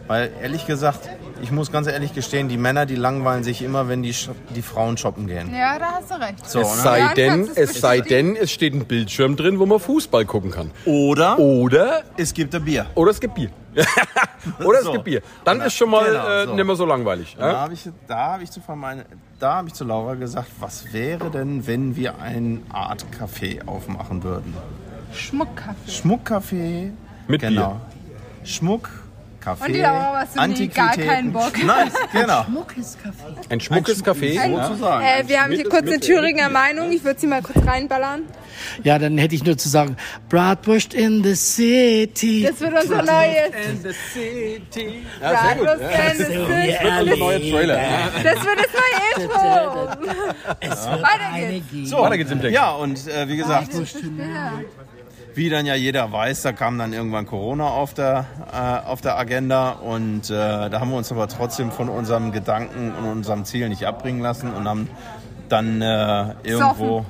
[0.08, 1.08] Weil ehrlich gesagt,
[1.42, 4.14] ich muss ganz ehrlich gestehen, die Männer, die langweilen sich immer, wenn die,
[4.54, 5.54] die Frauen shoppen gehen.
[5.54, 6.44] Ja, da hast du recht.
[6.48, 6.82] So, Es ne?
[6.82, 10.70] sei denn, es sei denn, es steht ein Bildschirm drin, wo man Fußball gucken kann.
[10.84, 12.86] Oder Oder, es gibt ein Bier.
[12.94, 13.50] oder es gibt Bier.
[14.64, 14.92] oder es So.
[14.92, 15.22] gibt Bier.
[15.44, 16.54] Dann ist schon mal Genau, äh, so.
[16.54, 17.36] nicht mehr so langweilig.
[17.38, 17.60] Da Ja?
[17.60, 19.06] habe ich, da hab ich, zu meine,
[19.38, 24.22] da hab ich zu Laura gesagt, was wäre denn, wenn wir eine Art Café aufmachen
[24.24, 24.54] würden?
[25.14, 25.90] Schmuckkaffee.
[25.90, 26.90] Schmuckcafé.
[27.28, 27.80] Mit genau.
[28.44, 28.90] Schmuck,
[29.40, 31.52] Kaffee, Und die Laura, was nie, gar keinen Bock.
[31.64, 32.44] Nein, genau.
[33.48, 34.38] Ein schmuckes Café.
[34.40, 35.04] Ein- Sozusagen.
[35.04, 36.92] Äh, wir haben hier kurz eine Thüringer Meinung.
[36.92, 38.22] Ich würde sie mal kurz reinballern.
[38.84, 39.96] Ja, dann hätte ich nur zu sagen,
[40.28, 42.46] Bratwurst in the city.
[42.48, 43.92] Das wird unser neues.
[44.14, 45.20] Sehr gut.
[45.20, 46.10] Bratwurst Ja.
[46.10, 46.76] in the City.
[47.00, 47.80] Unser neuer Trailer.
[48.22, 49.88] Das wird das neue Intro.
[50.60, 51.90] Es wird Weiter geht's.
[51.90, 52.54] So, Weiter geht's im Text.
[52.54, 53.72] Ja, und äh, wie gesagt.
[55.34, 59.16] Wie dann ja jeder weiß, da kam dann irgendwann Corona auf der, äh, auf der
[59.18, 63.68] Agenda und äh, da haben wir uns aber trotzdem von unserem Gedanken und unserem Ziel
[63.68, 64.88] nicht abbringen lassen und haben
[65.48, 67.04] dann äh, irgendwo...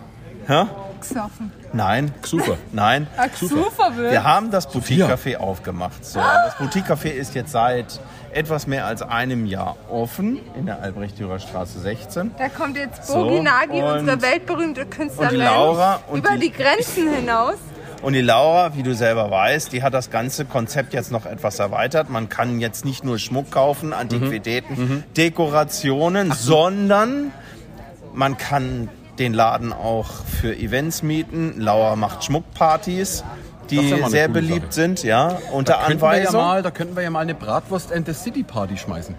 [0.46, 0.64] Hä?
[1.00, 1.52] gesoffen.
[1.72, 2.12] Nein.
[2.22, 2.56] Xufer.
[2.72, 3.08] Nein.
[3.16, 3.90] Ah, Xufer.
[3.96, 6.04] Wir haben das Boutique-Café aufgemacht.
[6.04, 7.98] So, das Boutique-Café ist jetzt seit
[8.32, 12.32] etwas mehr als einem Jahr offen in der Albrecht-Dürer Straße 16.
[12.38, 16.35] Da kommt jetzt So, Bogi Nagi, und- unsere weltberühmte Künstlerin, und die Laura und über
[16.35, 17.56] die- die Grenzen hinaus.
[18.02, 21.60] Und die Laura, wie du selber weißt, die hat das ganze Konzept jetzt noch etwas
[21.60, 22.10] erweitert.
[22.10, 27.30] Man kann jetzt nicht nur Schmuck kaufen, Antiquitäten, Dekorationen, sondern
[28.12, 28.88] man kann
[29.20, 31.54] den Laden auch für Events mieten.
[31.58, 33.22] Laura macht Schmuckpartys,
[33.80, 34.82] die ja sehr beliebt Sache.
[34.82, 36.40] sind, ja, unter da könnten wir ja Anweisung.
[36.40, 39.14] mal, Da könnten wir ja mal eine Bratwurst and the City Party schmeißen.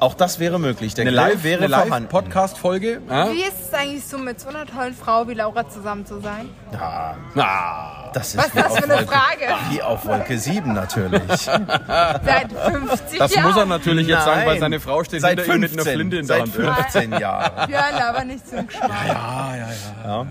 [0.00, 0.94] Auch das wäre möglich.
[0.94, 2.08] Der eine Live, wäre eine Live vorhanden.
[2.08, 3.00] Podcast-Folge.
[3.10, 3.32] Ja?
[3.32, 6.48] Wie ist es eigentlich so, mit so einer tollen Frau wie Laura zusammen zu sein?
[6.72, 9.54] Ja, Na, das ist Was ist das für eine Wolke- Frage?
[9.70, 11.22] Wie auf Wolke 7 natürlich.
[11.42, 13.46] Seit 50 Das Jahren.
[13.48, 14.60] muss er natürlich jetzt sagen, weil Nein.
[14.60, 16.54] seine Frau steht Seit hinter ihm mit einer 15, Flinte in der seit Hand.
[16.54, 17.66] 15 Jahren.
[17.68, 18.90] Björn, aber nicht zum Geschmack.
[19.08, 19.66] Ja, ja, ja.
[20.06, 20.26] Ja.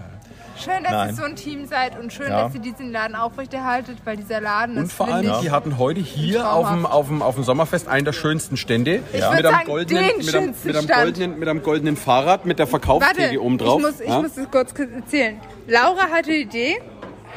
[0.58, 1.10] Schön, dass Nein.
[1.10, 2.44] ihr so ein Team seid und schön, Ja.
[2.44, 5.52] dass ihr diesen Laden aufrechterhaltet, weil dieser Laden Und ist, vor allem, finde ich, die
[5.52, 9.02] hatten heute hier auf dem, auf, dem, auf dem Sommerfest einen der schönsten Stände.
[9.14, 9.32] Ja.
[9.32, 12.60] mit, einem sagen, goldenen, den mit, einem, mit, einem goldenen, mit einem goldenen Fahrrad, mit
[12.60, 13.80] der Verkaufstheke oben drauf.
[13.80, 14.22] ich muss, ich ja.
[14.22, 15.40] muss es kurz erzählen.
[15.68, 16.82] Laura hatte die Idee,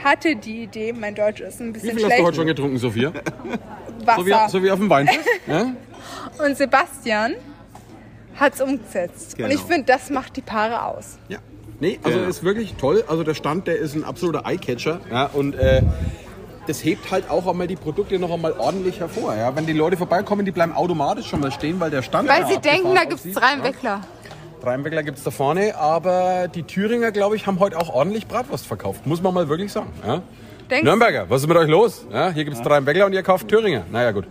[0.03, 2.47] hatte die Idee, mein Deutsch ist ein Wie bisschen viel hast du schlecht, heute schon
[2.47, 3.13] getrunken, Sophia?
[4.05, 4.21] Wasser.
[4.21, 5.21] So wie, so wie auf dem Weinfest?
[5.47, 5.67] ja?
[6.45, 7.35] Und Sebastian
[8.37, 9.37] hat es umgesetzt.
[9.37, 9.49] Genau.
[9.49, 11.19] Und ich finde, das macht die Paare aus.
[11.29, 11.39] Ja.
[11.81, 12.27] Nee, also Ja.
[12.29, 13.05] ist wirklich toll.
[13.09, 15.01] Also der Stand, der ist ein absoluter Eyecatcher.
[15.11, 15.83] Ja, und äh,
[16.67, 19.35] das hebt halt auch einmal die Produkte noch einmal ordentlich hervor.
[19.35, 19.55] Ja.
[19.57, 22.49] Wenn die Leute vorbeikommen, die bleiben automatisch schon mal stehen, weil der Stand Weil ja
[22.49, 23.65] sie denken, da gibt es aussieht, drei ja.
[23.65, 24.01] Weckler.
[24.63, 28.67] Rheinbeckler gibt es da vorne, aber die Thüringer, glaube ich, haben heute auch ordentlich Bratwurst
[28.67, 29.07] verkauft.
[29.07, 29.91] Muss man mal wirklich sagen.
[30.07, 30.21] Ja?
[30.71, 32.05] Denkst- Nürnberger, was ist mit euch los?
[32.13, 33.85] Ja, hier gibt es drei Weckler und ihr kauft Thüringer.
[33.91, 34.27] Naja, gut.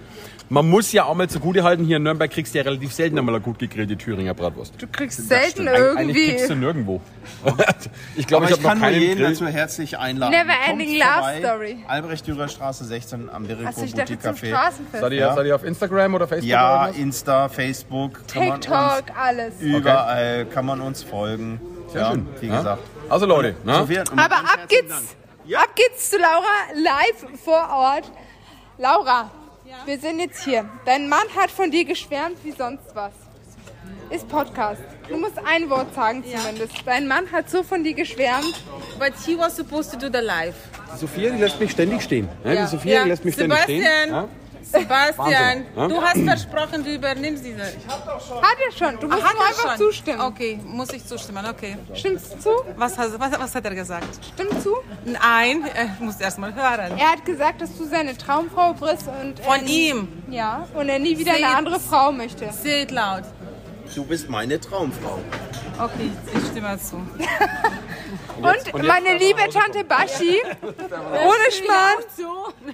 [0.51, 3.19] Man muss ja auch mal zugute halten, hier in Nürnberg kriegst du ja relativ selten
[3.19, 4.73] einmal eine gut gegrillte Thüringer Bratwurst.
[4.81, 5.67] Du kriegst selten.
[5.67, 6.29] Eig- Eigentlich irgendwie.
[6.31, 7.01] kriegst du nirgendwo.
[8.15, 9.29] ich glaube, ich habe noch kann nur jeden Grill.
[9.29, 10.31] dazu herzlich einladen.
[10.31, 11.39] Never Kommt ending love vorbei.
[11.39, 11.77] story.
[11.87, 14.71] Albrecht-Dürer Straße 16 am Berico ich Boutique Café.
[14.99, 16.49] Seid ihr, seid ihr auf Instagram oder Facebook?
[16.49, 16.95] Ja, oder?
[16.97, 18.27] Insta, Facebook.
[18.27, 19.53] TikTok, alles.
[19.61, 21.61] Überall kann man uns folgen.
[21.91, 22.27] Sehr ja, schön.
[22.41, 22.57] Wie Ja.
[22.57, 22.81] gesagt.
[23.07, 23.73] Also Leute, ne?
[24.17, 25.15] Aber ab geht's,
[25.55, 28.11] ab geht's zu Laura live vor Ort.
[28.79, 29.29] Laura,
[29.85, 30.65] wir sind jetzt hier.
[30.85, 33.11] Dein Mann hat von dir geschwärmt wie sonst was.
[34.09, 34.81] Ist Podcast.
[35.07, 36.73] Du musst ein Wort sagen zumindest.
[36.85, 38.63] Dein Mann hat so von dir geschwärmt.
[38.97, 40.55] But he was supposed to do the live.
[40.93, 42.27] Die Sophia, die lässt mich ständig stehen.
[42.43, 42.61] Ja, Ja.
[42.65, 43.03] Die Sophia, Ja.
[43.05, 43.83] lässt mich ständig stehen.
[44.61, 45.17] Sebastian.
[45.17, 45.87] Wahnsinn, ja?
[45.87, 47.63] du hast versprochen, du übernimmst diese.
[47.63, 48.99] Hat er schon.
[48.99, 49.77] Du musst hat nur er einfach schon?
[49.77, 50.21] zustimmen.
[50.21, 51.77] Okay, muss ich zustimmen, okay.
[51.93, 52.49] Stimmst du zu?
[52.77, 54.07] Was, has- was, was hat er gesagt?
[54.33, 54.75] Stimmt zu?
[55.05, 56.97] Nein, er muss erst mal hören.
[56.97, 60.07] Er hat gesagt, dass du seine Traumfrau bist und Von er, ihm?
[60.29, 62.49] Ja, und er nie wieder eine andere Frau möchte.
[62.51, 63.23] Say it laut.
[63.95, 65.19] Du bist meine Traumfrau.
[65.81, 66.97] Okay, ich stimme zu.
[68.41, 72.03] Und, meine liebe Tante Baschi, ohne Schmarrn,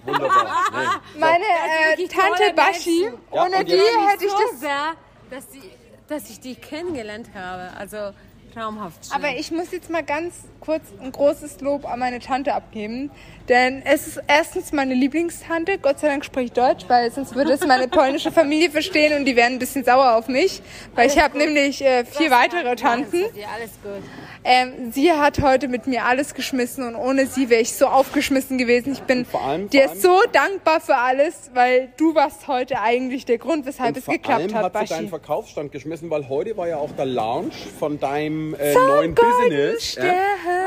[1.20, 4.60] meine äh, Tante Baschi, ohne die hätte ich das...
[4.60, 4.94] sehr,
[5.30, 5.72] dass, die,
[6.08, 7.76] dass ich die kennengelernt habe.
[7.78, 8.14] Also
[8.54, 9.06] traumhaft.
[9.06, 9.16] schön.
[9.16, 13.12] Aber ich muss jetzt mal ganz kurz ein großes Lob an meine Tante abgeben.
[13.48, 15.78] Denn es ist erstens meine Lieblingstante.
[15.78, 19.36] Gott sei Dank spricht Deutsch, weil sonst würde es meine polnische Familie verstehen und die
[19.36, 20.64] wären ein bisschen sauer auf mich.
[20.96, 23.18] Weil ich habe nämlich äh, vier weitere Tanten.
[23.36, 24.04] Ja, alles gut.
[24.44, 28.58] Ähm, sie hat heute mit mir alles geschmissen und ohne sie wäre ich so aufgeschmissen
[28.58, 28.94] gewesen.
[28.94, 29.26] Ich bin
[29.72, 34.14] dir so dankbar für alles, weil du warst heute eigentlich der Grund, weshalb es vor
[34.16, 37.56] geklappt allem hat, hat sie deinen Verkaufsstand geschmissen, weil heute war ja auch der Launch
[37.80, 39.92] von deinem äh, neuen Business.
[39.92, 40.16] Stern.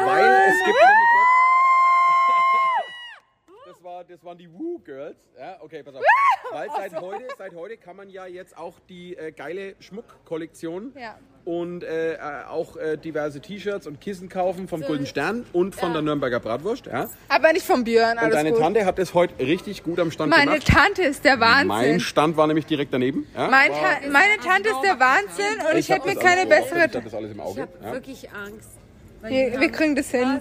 [0.07, 1.37] Weil es gibt nämlich jetzt,
[3.67, 5.17] das, war, das waren die Woo Girls.
[5.39, 6.03] Ja, okay, pass auf.
[6.51, 11.19] Weil seit heute, seit heute kann man ja jetzt auch die äh, geile Schmuckkollektion Ja.
[11.45, 15.93] und äh, äh, auch äh, diverse T-Shirts und Kissen kaufen vom Golden Stern und von
[15.93, 16.87] der Nürnberger Bratwurst.
[16.87, 17.11] Ja.
[17.29, 18.61] Aber nicht vom Björn, Und alles deine gut.
[18.61, 20.67] Tante hat das heute richtig gut am Stand Meine gemacht.
[20.69, 21.67] Tante ist der Wahnsinn.
[21.69, 23.27] Mein Stand war nämlich direkt daneben.
[23.35, 23.49] Ja.
[23.49, 26.43] Mein War- Ta meine Tante ist der Wahnsinn und ich, hab hätte mir das keine
[26.45, 26.87] im bessere.
[26.87, 27.61] Ich hab das alles im Auge.
[27.61, 27.93] Ich habe ja.
[27.93, 28.71] wirklich Angst.
[29.23, 30.41] Wir, wir kriegen das hin.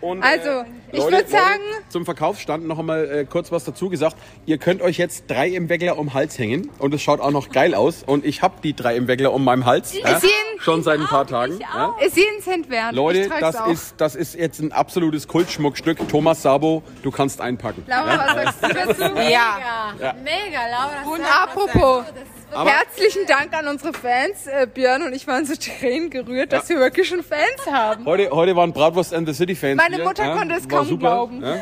[0.00, 3.90] Und, Also, äh, ich würde sagen, Leute, zum Verkaufsstand noch einmal äh, kurz was dazu
[3.90, 4.16] gesagt.
[4.46, 7.30] Ihr könnt euch jetzt drei im Weckler um den Hals hängen und es schaut auch
[7.30, 8.02] noch geil aus.
[8.02, 9.92] Und ich habe die drei im Weckler um meinem Hals.
[9.92, 11.58] Ist ja, jeden- schon seit ein paar Tagen.
[11.60, 11.94] Ja.
[12.04, 12.94] ist jeden Cent wert.
[12.94, 13.68] Leute, das auch.
[13.68, 16.08] ist, das ist jetzt ein absolutes Kultschmuckstück.
[16.08, 17.84] Thomas Sabo, du kannst einpacken.
[17.86, 18.68] Laura, was sagst du
[19.02, 19.14] dazu?
[19.14, 19.92] Mega.
[20.00, 20.14] Ja.
[20.14, 21.14] Mega, Laura.
[21.14, 22.04] Und apropos,
[22.52, 24.46] Aber- herzlichen Dank an unsere Fans.
[24.46, 28.04] Äh, Björn und ich waren so Tränen gerührt, dass wir wirklich schon Fans haben.
[28.06, 30.86] Heute, heute waren Bratwurst and the City Fans Meine hier, Mutter ja, konnte es kaum
[30.86, 31.42] super, glauben.
[31.42, 31.56] Ja.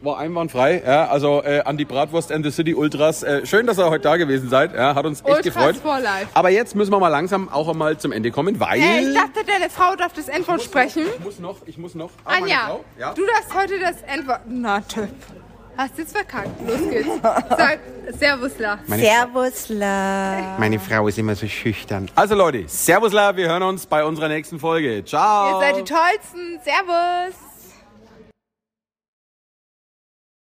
[0.00, 0.82] war einwandfrei.
[0.86, 3.22] Ja, also äh, an die Bratwurst and the City Ultras.
[3.22, 4.74] Äh, schön, dass ihr heute da gewesen seid.
[4.74, 5.76] Ja, hat uns echt Ultras gefreut.
[5.76, 6.28] for life.
[6.34, 8.80] Aber jetzt müssen wir mal langsam auch einmal zum Ende kommen, weil...
[8.80, 11.02] Hey, ich dachte, deine Frau darf das Endwort sprechen.
[11.18, 12.10] Ich muss noch, ich muss noch.
[12.24, 12.78] Ah, Anja?
[12.98, 13.12] Ja?
[13.12, 14.40] du darfst heute das Endwort.
[14.46, 15.08] Na, Typ.
[15.78, 16.48] Hast jetzt verkackt.
[16.66, 17.06] Los geht's.
[17.22, 17.78] Sag
[18.18, 18.80] Servusla.
[18.88, 20.56] Meine- Servusla.
[20.58, 22.10] Meine Frau ist immer so schüchtern.
[22.16, 25.04] Also Leute, Servusla, wir hören uns bei unserer nächsten Folge.
[25.04, 25.52] Ciao.
[25.52, 26.58] Ihr seid die Tollsten.
[26.64, 27.47] Servus.